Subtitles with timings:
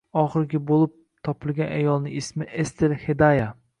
[0.19, 0.95] Oxirgi bo‘lib
[1.29, 3.47] topilgan ayolning ismi Estel Xedaya